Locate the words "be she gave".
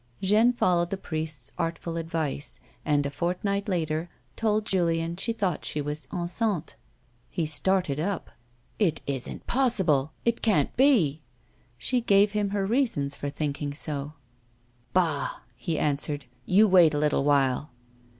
10.75-12.31